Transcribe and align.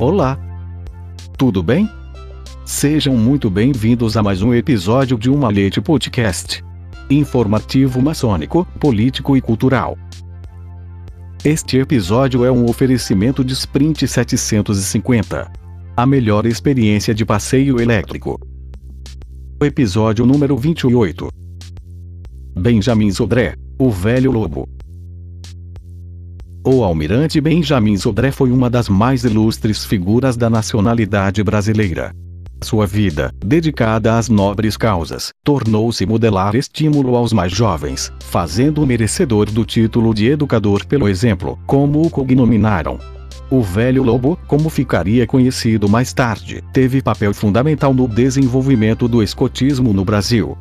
Olá! 0.00 0.38
Tudo 1.36 1.62
bem? 1.62 1.86
Sejam 2.64 3.14
muito 3.18 3.50
bem-vindos 3.50 4.16
a 4.16 4.22
mais 4.22 4.40
um 4.40 4.54
episódio 4.54 5.18
de 5.18 5.28
Uma 5.28 5.50
Leite 5.50 5.78
Podcast. 5.78 6.64
Informativo 7.10 8.00
maçônico, 8.00 8.66
político 8.80 9.36
e 9.36 9.42
cultural. 9.42 9.98
Este 11.44 11.76
episódio 11.76 12.46
é 12.46 12.50
um 12.50 12.64
oferecimento 12.64 13.44
de 13.44 13.52
Sprint 13.52 14.08
750. 14.08 15.52
A 15.94 16.06
melhor 16.06 16.46
experiência 16.46 17.14
de 17.14 17.26
passeio 17.26 17.78
elétrico. 17.78 18.40
Episódio 19.62 20.24
número 20.24 20.56
28. 20.56 21.28
Benjamin 22.58 23.10
Sodré, 23.12 23.54
o 23.78 23.90
velho 23.90 24.32
lobo. 24.32 24.66
O 26.62 26.84
almirante 26.84 27.40
Benjamin 27.40 27.96
Sodré 27.96 28.30
foi 28.30 28.52
uma 28.52 28.68
das 28.68 28.86
mais 28.86 29.24
ilustres 29.24 29.82
figuras 29.82 30.36
da 30.36 30.50
nacionalidade 30.50 31.42
brasileira. 31.42 32.14
Sua 32.62 32.86
vida, 32.86 33.32
dedicada 33.42 34.18
às 34.18 34.28
nobres 34.28 34.76
causas, 34.76 35.32
tornou-se 35.42 36.04
modelar 36.04 36.54
estímulo 36.54 37.16
aos 37.16 37.32
mais 37.32 37.50
jovens, 37.50 38.12
fazendo-o 38.20 38.86
merecedor 38.86 39.50
do 39.50 39.64
título 39.64 40.12
de 40.12 40.26
educador 40.26 40.84
pelo 40.84 41.08
exemplo, 41.08 41.58
como 41.66 42.02
o 42.02 42.10
cognominaram. 42.10 42.98
O 43.50 43.62
velho 43.62 44.02
lobo, 44.02 44.38
como 44.46 44.68
ficaria 44.68 45.26
conhecido 45.26 45.88
mais 45.88 46.12
tarde, 46.12 46.62
teve 46.74 47.00
papel 47.00 47.32
fundamental 47.32 47.94
no 47.94 48.06
desenvolvimento 48.06 49.08
do 49.08 49.22
escotismo 49.22 49.94
no 49.94 50.04
Brasil, 50.04 50.58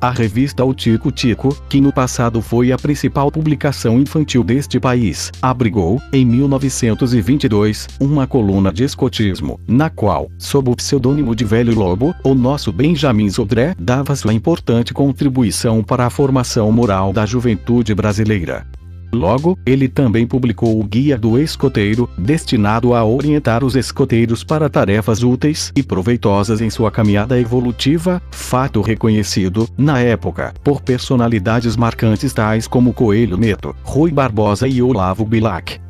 a 0.00 0.10
revista 0.10 0.64
O 0.64 0.72
Tico 0.72 1.10
Tico, 1.10 1.56
que 1.68 1.80
no 1.80 1.92
passado 1.92 2.40
foi 2.40 2.72
a 2.72 2.76
principal 2.76 3.30
publicação 3.30 4.00
infantil 4.00 4.44
deste 4.44 4.78
país, 4.78 5.30
abrigou, 5.42 6.00
em 6.12 6.24
1922, 6.24 7.88
uma 8.00 8.26
coluna 8.26 8.72
de 8.72 8.84
escotismo, 8.84 9.60
na 9.66 9.90
qual, 9.90 10.30
sob 10.38 10.70
o 10.70 10.76
pseudônimo 10.76 11.34
de 11.34 11.44
Velho 11.44 11.74
Lobo, 11.74 12.14
o 12.22 12.34
nosso 12.34 12.72
Benjamin 12.72 13.30
Sodré 13.30 13.74
dava 13.78 14.14
sua 14.14 14.32
importante 14.32 14.94
contribuição 14.94 15.82
para 15.82 16.06
a 16.06 16.10
formação 16.10 16.70
moral 16.70 17.12
da 17.12 17.26
juventude 17.26 17.94
brasileira. 17.94 18.66
Logo, 19.12 19.58
ele 19.64 19.88
também 19.88 20.26
publicou 20.26 20.78
o 20.78 20.84
Guia 20.84 21.16
do 21.16 21.38
Escoteiro, 21.38 22.08
destinado 22.18 22.94
a 22.94 23.04
orientar 23.04 23.64
os 23.64 23.74
escoteiros 23.74 24.44
para 24.44 24.68
tarefas 24.68 25.22
úteis 25.22 25.72
e 25.74 25.82
proveitosas 25.82 26.60
em 26.60 26.68
sua 26.68 26.90
caminhada 26.90 27.38
evolutiva, 27.38 28.20
fato 28.30 28.82
reconhecido, 28.82 29.68
na 29.78 29.98
época, 29.98 30.52
por 30.62 30.82
personalidades 30.82 31.76
marcantes 31.76 32.32
tais 32.32 32.66
como 32.66 32.92
Coelho 32.92 33.38
Neto, 33.38 33.74
Rui 33.82 34.10
Barbosa 34.10 34.68
e 34.68 34.82
Olavo 34.82 35.24
Bilac. 35.24 35.80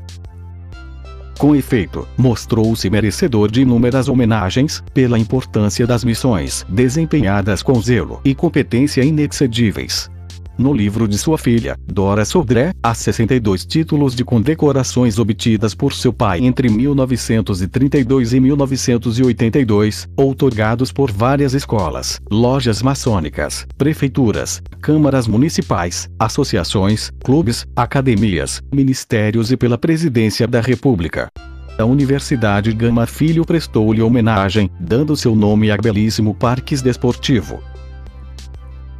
Com 1.38 1.55
efeito, 1.55 2.06
mostrou-se 2.16 2.91
merecedor 2.91 3.50
de 3.50 3.62
inúmeras 3.62 4.08
homenagens, 4.08 4.82
pela 4.92 5.19
importância 5.19 5.86
das 5.86 6.05
missões 6.05 6.66
desempenhadas 6.69 7.62
com 7.62 7.80
zelo 7.80 8.20
e 8.25 8.34
competência 8.34 9.05
inexcedíveis 9.05 10.10
no 10.58 10.72
livro 10.72 11.06
de 11.06 11.16
sua 11.16 11.38
filha, 11.38 11.76
Dora 11.86 12.24
Sodré, 12.24 12.72
há 12.82 12.92
62 12.92 13.64
títulos 13.64 14.14
de 14.14 14.24
condecorações 14.24 15.18
obtidas 15.18 15.74
por 15.74 15.94
seu 15.94 16.12
pai 16.12 16.40
entre 16.44 16.68
1932 16.68 18.32
e 18.32 18.40
1982, 18.40 20.08
outorgados 20.16 20.90
por 20.90 21.12
várias 21.12 21.54
escolas, 21.54 22.20
lojas 22.30 22.82
maçônicas, 22.82 23.66
prefeituras, 23.78 24.60
câmaras 24.80 25.28
municipais, 25.28 26.10
associações, 26.18 27.12
clubes, 27.22 27.66
academias, 27.76 28.60
ministérios 28.72 29.52
e 29.52 29.56
pela 29.56 29.78
presidência 29.78 30.47
da 30.47 30.60
República. 30.60 31.28
A 31.78 31.84
Universidade 31.84 32.72
Gama 32.72 33.06
Filho 33.06 33.44
prestou-lhe 33.44 34.02
homenagem, 34.02 34.68
dando 34.80 35.16
seu 35.16 35.36
nome 35.36 35.70
a 35.70 35.76
belíssimo 35.76 36.34
Parques 36.34 36.82
Desportivo 36.82 37.60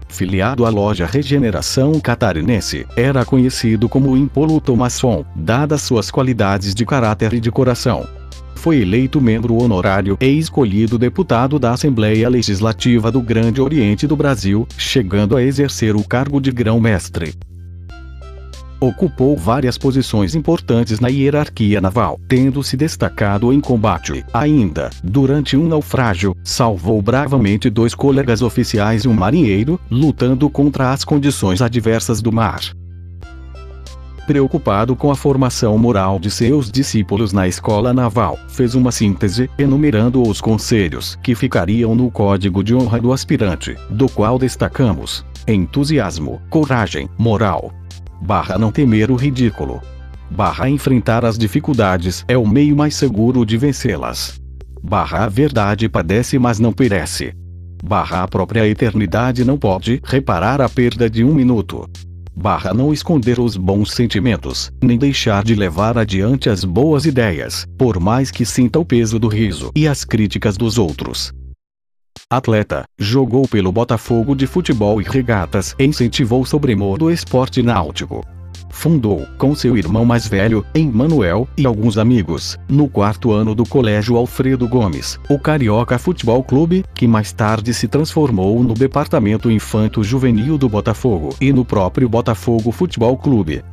filiado 0.09 0.65
à 0.65 0.71
loja 0.71 1.07
Regeneração 1.07 1.99
Catarinense, 2.01 2.87
era 2.97 3.25
conhecido 3.25 3.89
como 3.89 4.17
impoluto 4.17 4.77
maçom, 4.77 5.25
dadas 5.35 5.83
suas 5.83 6.11
qualidades 6.11 6.75
de 6.75 6.85
caráter 6.85 7.35
e 7.35 7.41
de 7.41 7.51
coração. 7.51 8.07
Foi 8.55 8.81
eleito 8.81 9.21
membro 9.21 9.55
honorário 9.55 10.19
e 10.21 10.27
escolhido 10.27 10.99
deputado 10.99 11.59
da 11.59 11.73
Assembleia 11.73 12.29
Legislativa 12.29 13.11
do 13.11 13.21
Grande 13.21 13.61
Oriente 13.61 14.07
do 14.07 14.17
Brasil, 14.17 14.67
chegando 14.77 15.37
a 15.37 15.43
exercer 15.43 15.95
o 15.95 16.03
cargo 16.03 16.41
de 16.41 16.51
grão-mestre. 16.51 17.35
Ocupou 18.81 19.37
várias 19.37 19.77
posições 19.77 20.35
importantes 20.35 21.01
na 21.01 21.09
hierarquia 21.09 21.81
naval, 21.81 22.21
tendo 22.29 22.63
se 22.63 22.77
destacado 22.77 23.53
em 23.53 23.61
combate. 23.61 24.25
Ainda, 24.33 24.91
durante 25.03 25.57
um 25.57 25.67
naufrágio, 25.67 26.37
salvou 26.45 27.03
bravamente 27.03 27.69
dois 27.69 27.95
colegas 27.95 28.41
oficiais 28.41 29.05
e 29.05 29.09
um 29.09 29.15
marinheiro, 29.15 29.81
lutando 29.91 30.49
contra 30.49 30.93
as 30.93 31.05
condições 31.05 31.61
adversas 31.61 32.23
do 32.23 32.31
mar 32.31 32.61
preocupado 34.29 34.95
com 34.95 35.11
a 35.11 35.17
formação 35.17 35.79
moral 35.79 36.19
de 36.19 36.31
seus 36.31 36.71
discípulos 36.71 37.33
na 37.33 37.49
escola 37.49 37.95
naval, 37.95 38.39
fez 38.47 38.75
uma 38.75 38.93
síntese, 38.93 39.49
enumerando 39.59 40.21
os 40.23 40.39
conselhos 40.39 41.19
que 41.23 41.35
ficariam 41.35 41.95
no 41.95 42.11
código 42.11 42.63
de 42.63 42.75
honra 42.75 43.01
do 43.01 43.11
aspirante, 43.11 43.75
do 43.89 44.07
qual 44.07 44.39
destacamos: 44.39 45.25
entusiasmo, 45.47 46.43
coragem, 46.51 47.09
moral, 47.17 47.73
barra 48.21 48.59
não 48.59 48.71
temer 48.71 49.11
o 49.11 49.17
ridículo. 49.17 49.81
Barra 50.31 50.69
enfrentar 50.69 51.25
as 51.25 51.39
dificuldades 51.39 52.25
é 52.29 52.37
o 52.37 52.47
meio 52.47 52.77
mais 52.77 52.95
seguro 52.95 53.45
de 53.47 53.57
vencê-las. 53.57 54.41
Barra 54.83 55.25
a 55.25 55.29
verdade 55.29 55.89
padece 55.89 56.39
mas 56.39 56.59
não 56.59 56.73
perece. 56.73 57.33
Barra 57.83 58.23
a 58.23 58.29
própria 58.29 58.67
eternidade 58.69 59.45
não 59.45 59.57
pode 59.57 60.01
reparar 60.05 60.61
a 60.61 60.69
perda 60.69 61.09
de 61.09 61.25
um 61.25 61.35
minuto. 61.35 61.89
Barra 62.35 62.73
não 62.73 62.93
esconder 62.93 63.41
os 63.41 63.57
bons 63.57 63.93
sentimentos, 63.93 64.71
nem 64.83 64.97
deixar 64.97 65.43
de 65.43 65.55
levar 65.55 65.99
adiante 65.99 66.49
as 66.49 66.65
boas 66.65 67.05
ideias, 67.05 67.67
por 67.77 67.99
mais 67.99 68.31
que 68.31 68.45
sinta 68.45 68.79
o 68.79 68.85
peso 68.85 69.19
do 69.19 69.27
riso 69.27 69.73
e 69.75 69.89
as 69.89 70.05
críticas 70.05 70.57
dos 70.57 70.79
outros. 70.79 71.33
Atleta, 72.31 72.85
jogou 72.99 73.49
pelo 73.49 73.73
Botafogo 73.73 74.37
de 74.37 74.47
futebol 74.47 75.01
e 75.01 75.05
regatas 75.05 75.75
e 75.79 75.87
incentivou 75.87 76.43
o 76.43 76.45
sobremodo 76.45 77.07
do 77.07 77.11
esporte 77.11 77.63
náutico. 77.63 78.23
Fundou, 78.69 79.27
com 79.39 79.55
seu 79.55 79.79
irmão 79.79 80.05
mais 80.05 80.29
velho, 80.29 80.63
Emmanuel, 80.75 81.49
e 81.57 81.65
alguns 81.65 81.97
amigos, 81.97 82.59
no 82.69 82.87
quarto 82.87 83.33
ano 83.33 83.55
do 83.55 83.65
Colégio 83.65 84.15
Alfredo 84.15 84.69
Gomes, 84.69 85.19
o 85.31 85.39
Carioca 85.39 85.99
Futebol 85.99 86.45
Clube, 86.45 86.85
que 86.95 87.09
mais 87.09 87.33
tarde 87.33 87.73
se 87.73 87.89
transformou 87.89 88.63
no 88.63 88.75
Departamento 88.75 89.51
Infanto 89.51 90.05
Juvenil 90.05 90.59
do 90.59 90.69
Botafogo 90.69 91.35
e 91.41 91.51
no 91.51 91.65
próprio 91.65 92.11
Botafogo 92.11 92.71
Futebol 92.71 93.17
Clube. 93.17 93.65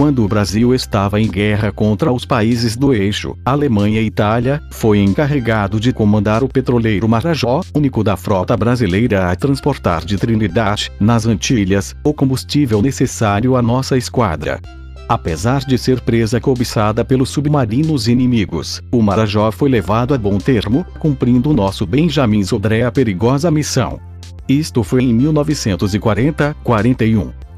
Quando 0.00 0.24
o 0.24 0.28
Brasil 0.28 0.74
estava 0.74 1.20
em 1.20 1.28
guerra 1.28 1.70
contra 1.70 2.10
os 2.10 2.24
países 2.24 2.74
do 2.74 2.94
eixo, 2.94 3.36
Alemanha 3.44 4.00
e 4.00 4.06
Itália, 4.06 4.62
foi 4.70 4.98
encarregado 4.98 5.78
de 5.78 5.92
comandar 5.92 6.42
o 6.42 6.48
petroleiro 6.48 7.06
Marajó, 7.06 7.60
único 7.74 8.02
da 8.02 8.16
frota 8.16 8.56
brasileira 8.56 9.30
a 9.30 9.36
transportar 9.36 10.06
de 10.06 10.16
Trinidad, 10.16 10.88
nas 10.98 11.26
Antilhas, 11.26 11.94
o 12.02 12.14
combustível 12.14 12.80
necessário 12.80 13.56
à 13.56 13.60
nossa 13.60 13.98
esquadra. 13.98 14.58
Apesar 15.06 15.66
de 15.66 15.76
ser 15.76 16.00
presa 16.00 16.40
cobiçada 16.40 17.04
pelos 17.04 17.28
submarinos 17.28 18.08
inimigos, 18.08 18.80
o 18.90 19.02
Marajó 19.02 19.52
foi 19.52 19.68
levado 19.68 20.14
a 20.14 20.18
bom 20.18 20.38
termo, 20.38 20.82
cumprindo 20.98 21.52
nosso 21.52 21.84
Benjamin 21.84 22.42
Sodré 22.42 22.84
a 22.84 22.90
perigosa 22.90 23.50
missão. 23.50 24.00
Isto 24.48 24.82
foi 24.82 25.04
em 25.04 25.14
1940-41 25.18 27.49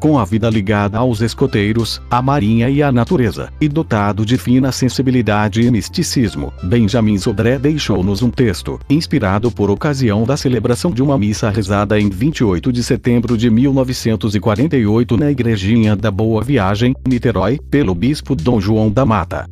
com 0.00 0.18
a 0.18 0.24
vida 0.24 0.48
ligada 0.48 0.98
aos 0.98 1.20
escoteiros, 1.20 2.00
à 2.10 2.22
marinha 2.22 2.70
e 2.70 2.82
à 2.82 2.92
natureza, 2.92 3.52
e 3.60 3.68
dotado 3.68 4.24
de 4.24 4.38
fina 4.38 4.70
sensibilidade 4.70 5.60
e 5.60 5.70
misticismo, 5.70 6.52
Benjamin 6.62 7.18
Sodré 7.18 7.58
deixou-nos 7.58 8.22
um 8.22 8.30
texto, 8.30 8.78
inspirado 8.88 9.50
por 9.50 9.70
ocasião 9.70 10.24
da 10.24 10.36
celebração 10.36 10.90
de 10.90 11.02
uma 11.02 11.18
missa 11.18 11.50
rezada 11.50 11.98
em 11.98 12.08
28 12.08 12.72
de 12.72 12.82
setembro 12.82 13.36
de 13.36 13.50
1948 13.50 15.16
na 15.16 15.30
Igrejinha 15.30 15.96
da 15.96 16.10
Boa 16.10 16.42
Viagem, 16.42 16.94
Niterói, 17.06 17.58
pelo 17.70 17.94
bispo 17.94 18.36
Dom 18.36 18.60
João 18.60 18.90
da 18.90 19.04
Mata. 19.04 19.46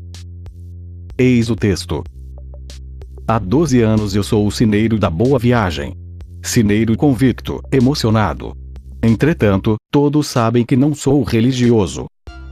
Eis 1.18 1.50
o 1.50 1.56
texto. 1.56 2.04
Há 3.26 3.38
12 3.38 3.80
anos 3.80 4.14
eu 4.14 4.22
sou 4.22 4.46
o 4.46 4.50
sineiro 4.52 4.98
da 4.98 5.10
Boa 5.10 5.38
Viagem. 5.38 5.94
Sineiro 6.42 6.96
convicto, 6.96 7.60
emocionado, 7.72 8.56
Entretanto, 9.06 9.76
todos 9.88 10.26
sabem 10.26 10.64
que 10.64 10.76
não 10.76 10.92
sou 10.92 11.22
religioso. 11.22 12.06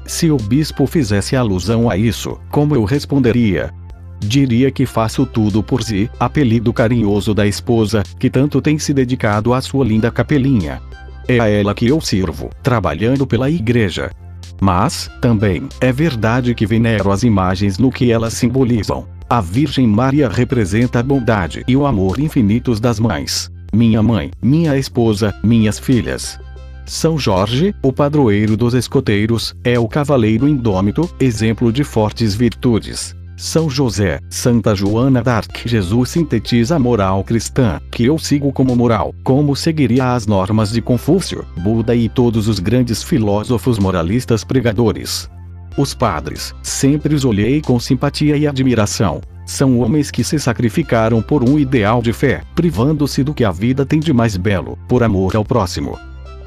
Se 0.07 0.31
o 0.31 0.37
bispo 0.37 0.87
fizesse 0.87 1.35
alusão 1.35 1.91
a 1.91 1.97
isso, 1.97 2.39
como 2.49 2.77
eu 2.77 2.85
responderia? 2.85 3.73
Diria 4.21 4.71
que 4.71 4.87
faço 4.87 5.27
tudo 5.27 5.65
por 5.65 5.83
si, 5.83 6.09
apelido 6.19 6.73
carinhoso 6.73 7.35
da 7.35 7.45
esposa, 7.45 8.05
que 8.21 8.31
tanto 8.31 8.63
tem 8.63 8.79
se 8.79 8.95
dedicado 8.95 9.53
à 9.53 9.61
sua 9.61 9.85
linda 9.85 10.13
capelinha. 10.13 10.81
É 11.27 11.41
a 11.41 11.49
ela 11.49 11.75
que 11.75 11.89
eu 11.89 12.01
sirvo, 12.01 12.51
trabalhando 12.63 13.27
pela 13.27 13.51
igreja. 13.51 14.13
Mas, 14.61 15.11
também, 15.21 15.65
é 15.81 15.91
verdade 15.91 16.55
que 16.55 16.67
venero 16.67 17.11
as 17.11 17.25
imagens 17.25 17.79
no 17.79 17.91
que 17.91 18.13
elas 18.13 18.33
simbolizam. 18.33 19.09
A 19.29 19.41
Virgem 19.41 19.89
Maria 19.89 20.29
representa 20.29 21.01
a 21.01 21.03
bondade 21.03 21.65
e 21.67 21.77
o 21.77 21.85
amor 21.85 22.21
infinitos 22.21 22.79
das 22.79 23.01
mães. 23.01 23.51
Minha 23.73 24.01
mãe, 24.05 24.31
minha 24.41 24.79
esposa, 24.79 25.35
minhas 25.43 25.81
filhas. 25.81 26.39
São 26.87 27.19
Jorge, 27.19 27.75
o 27.83 27.91
padroeiro 27.91 28.59
dos 28.59 28.75
escoteiros, 28.75 29.55
é 29.65 29.79
o 29.79 29.89
cavaleiro 29.89 30.47
indômito, 30.47 31.09
exemplo 31.19 31.73
de 31.73 31.83
fortes 31.83 32.35
virtudes. 32.35 33.17
São 33.37 33.71
José, 33.71 34.21
Santa 34.29 34.75
Joana 34.75 35.23
d'Arc. 35.23 35.67
Jesus 35.67 36.11
sintetiza 36.11 36.77
a 36.77 36.79
moral 36.79 37.25
cristã, 37.25 37.81
que 37.91 38.05
eu 38.05 38.19
sigo 38.19 38.53
como 38.53 38.77
moral, 38.77 39.15
como 39.25 39.57
seguiria 39.57 40.13
as 40.13 40.27
normas 40.27 40.71
de 40.71 40.83
Confúcio, 40.83 41.45
Buda 41.57 41.97
e 41.97 42.09
todos 42.09 42.49
os 42.49 42.59
grandes 42.61 43.03
filósofos 43.03 43.79
moralistas 43.79 44.45
pregadores. 44.45 45.29
Os 45.77 45.95
padres, 45.95 46.55
sempre 46.63 47.15
os 47.15 47.25
olhei 47.25 47.61
com 47.61 47.81
simpatia 47.81 48.37
e 48.37 48.47
admiração. 48.47 49.21
São 49.47 49.81
homens 49.81 50.11
que 50.11 50.23
se 50.23 50.39
sacrificaram 50.39 51.21
por 51.21 51.43
um 51.43 51.59
ideal 51.59 52.01
de 52.01 52.13
fé, 52.13 52.43
privando-se 52.55 53.25
do 53.25 53.35
que 53.35 53.43
a 53.43 53.51
vida 53.51 53.85
tem 53.85 53.99
de 53.99 54.13
mais 54.13 54.37
belo, 54.37 54.79
por 54.87 55.03
amor 55.03 55.35
ao 55.35 55.45
próximo. 55.45 55.99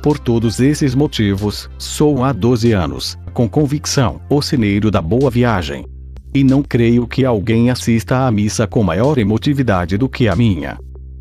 Por 0.07 0.17
todos 0.17 0.61
esses 0.61 0.95
motivos, 0.95 1.69
sou 1.77 2.23
há 2.23 2.31
12 2.31 2.71
anos, 2.71 3.17
com 3.33 3.45
convicção, 3.49 4.21
o 4.29 4.41
cineiro 4.41 4.89
da 4.89 5.01
boa 5.01 5.29
viagem. 5.29 5.85
E 6.33 6.45
não 6.45 6.63
creio 6.63 7.05
que 7.05 7.25
alguém 7.25 7.69
assista 7.69 8.25
à 8.25 8.31
missa 8.31 8.65
com 8.65 8.81
maior 8.81 9.17
emotividade 9.17 9.97
do 9.97 10.07
que 10.07 10.29
a 10.29 10.33
minha. 10.33 10.77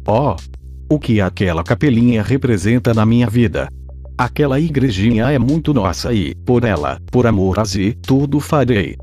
Oh! 0.07 0.37
O 0.89 1.01
que 1.01 1.21
aquela 1.21 1.65
capelinha 1.65 2.23
representa 2.23 2.95
na 2.95 3.05
minha 3.05 3.29
vida. 3.29 3.67
Aquela 4.17 4.61
igrejinha 4.61 5.33
é 5.33 5.39
muito 5.39 5.75
nossa 5.75 6.15
e, 6.15 6.33
por 6.47 6.63
ela, 6.63 7.01
por 7.11 7.27
amor 7.27 7.59
a 7.59 7.65
si, 7.65 7.93
tudo 8.01 8.39
farei. 8.39 8.97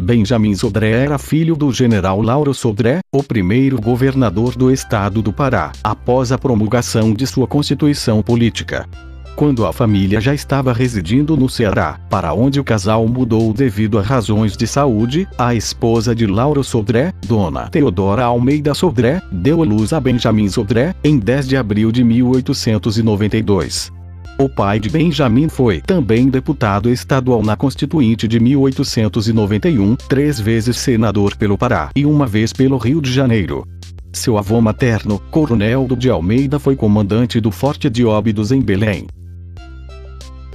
Benjamin 0.00 0.54
Sodré 0.54 0.90
era 0.90 1.18
filho 1.18 1.54
do 1.54 1.70
general 1.70 2.22
Lauro 2.22 2.54
Sodré, 2.54 3.00
o 3.12 3.22
primeiro 3.22 3.78
governador 3.78 4.56
do 4.56 4.70
estado 4.70 5.20
do 5.20 5.30
Pará, 5.32 5.72
após 5.84 6.32
a 6.32 6.38
promulgação 6.38 7.12
de 7.12 7.26
sua 7.26 7.46
constituição 7.46 8.22
política. 8.22 8.88
Quando 9.36 9.66
a 9.66 9.72
família 9.72 10.20
já 10.20 10.34
estava 10.34 10.72
residindo 10.72 11.36
no 11.36 11.48
Ceará, 11.48 12.00
para 12.10 12.32
onde 12.34 12.58
o 12.58 12.64
casal 12.64 13.06
mudou 13.06 13.52
devido 13.52 13.98
a 13.98 14.02
razões 14.02 14.56
de 14.56 14.66
saúde, 14.66 15.28
a 15.38 15.54
esposa 15.54 16.14
de 16.14 16.26
Lauro 16.26 16.64
Sodré, 16.64 17.12
Dona 17.26 17.68
Teodora 17.68 18.24
Almeida 18.24 18.74
Sodré, 18.74 19.20
deu 19.30 19.62
à 19.62 19.66
luz 19.66 19.92
a 19.92 20.00
Benjamin 20.00 20.48
Sodré, 20.48 20.94
em 21.04 21.18
10 21.18 21.48
de 21.48 21.56
abril 21.56 21.92
de 21.92 22.02
1892. 22.02 23.99
O 24.40 24.48
pai 24.48 24.80
de 24.80 24.88
Benjamin 24.88 25.50
foi 25.50 25.82
também 25.82 26.30
deputado 26.30 26.88
estadual 26.88 27.42
na 27.42 27.58
Constituinte 27.58 28.26
de 28.26 28.40
1891, 28.40 29.96
três 29.96 30.40
vezes 30.40 30.78
senador 30.78 31.36
pelo 31.36 31.58
Pará 31.58 31.90
e 31.94 32.06
uma 32.06 32.26
vez 32.26 32.50
pelo 32.50 32.78
Rio 32.78 33.02
de 33.02 33.12
Janeiro. 33.12 33.68
Seu 34.10 34.38
avô 34.38 34.58
materno, 34.58 35.18
Coronel 35.30 35.86
de 35.94 36.08
Almeida 36.08 36.58
foi 36.58 36.74
comandante 36.74 37.38
do 37.38 37.50
Forte 37.50 37.90
de 37.90 38.02
Óbidos 38.02 38.50
em 38.50 38.62
Belém. 38.62 39.06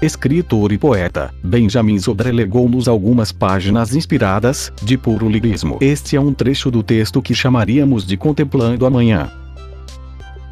Escritor 0.02 0.72
e 0.72 0.80
poeta, 0.80 1.32
Benjamin 1.44 2.00
Sodré 2.00 2.32
legou-nos 2.32 2.88
algumas 2.88 3.32
páginas 3.32 3.96
inspiradas, 3.96 4.74
de 4.82 4.98
puro 4.98 5.30
lirismo. 5.30 5.78
Este 5.80 6.16
é 6.16 6.20
um 6.20 6.34
trecho 6.34 6.72
do 6.72 6.82
texto 6.82 7.22
que 7.22 7.36
chamaríamos 7.36 8.04
de 8.04 8.18
Contemplando 8.18 8.84
Amanhã 8.84 9.30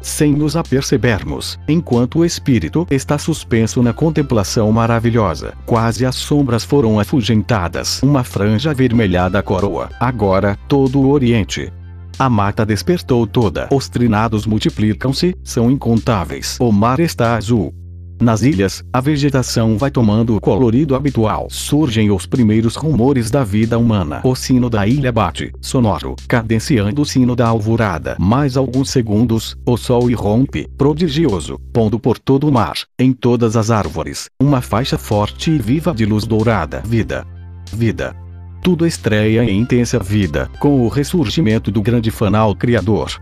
sem 0.04 0.32
nos 0.32 0.54
apercebermos, 0.54 1.58
enquanto 1.66 2.20
o 2.20 2.24
espírito 2.24 2.86
está 2.90 3.18
suspenso 3.18 3.82
na 3.82 3.92
contemplação 3.92 4.70
maravilhosa. 4.70 5.54
Quase 5.66 6.04
as 6.04 6.14
sombras 6.14 6.62
foram 6.62 7.00
afugentadas. 7.00 8.02
Uma 8.02 8.22
franja 8.22 8.70
avermelhada 8.70 9.42
coroa. 9.42 9.90
Agora, 9.98 10.58
todo 10.68 11.00
o 11.00 11.10
Oriente. 11.10 11.72
A 12.18 12.28
mata 12.28 12.64
despertou 12.64 13.26
toda. 13.26 13.68
Os 13.72 13.88
trinados 13.88 14.46
multiplicam-se, 14.46 15.34
são 15.42 15.70
incontáveis. 15.70 16.56
O 16.60 16.70
mar 16.70 17.00
está 17.00 17.36
azul. 17.36 17.74
Nas 18.20 18.42
ilhas, 18.42 18.82
a 18.92 19.00
vegetação 19.00 19.76
vai 19.76 19.90
tomando 19.90 20.36
o 20.36 20.40
colorido 20.40 20.94
habitual. 20.94 21.48
Surgem 21.50 22.10
os 22.10 22.26
primeiros 22.26 22.76
rumores 22.76 23.30
da 23.30 23.42
vida 23.42 23.78
humana. 23.78 24.20
O 24.24 24.34
sino 24.34 24.70
da 24.70 24.86
ilha 24.86 25.10
bate, 25.10 25.52
sonoro, 25.60 26.14
cadenciando 26.28 27.02
o 27.02 27.04
sino 27.04 27.34
da 27.34 27.46
alvorada. 27.46 28.16
Mais 28.18 28.56
alguns 28.56 28.90
segundos, 28.90 29.56
o 29.66 29.76
sol 29.76 30.10
irrompe, 30.10 30.68
prodigioso, 30.78 31.58
pondo 31.72 31.98
por 31.98 32.18
todo 32.18 32.48
o 32.48 32.52
mar, 32.52 32.76
em 32.98 33.12
todas 33.12 33.56
as 33.56 33.70
árvores, 33.70 34.28
uma 34.40 34.60
faixa 34.60 34.96
forte 34.96 35.50
e 35.50 35.58
viva 35.58 35.92
de 35.92 36.06
luz 36.06 36.26
dourada. 36.26 36.82
Vida. 36.86 37.26
Vida. 37.72 38.14
Tudo 38.62 38.86
estreia 38.86 39.44
em 39.44 39.60
intensa 39.60 39.98
vida, 39.98 40.50
com 40.58 40.80
o 40.80 40.88
ressurgimento 40.88 41.70
do 41.70 41.82
grande 41.82 42.10
fanal 42.10 42.54
criador 42.54 43.20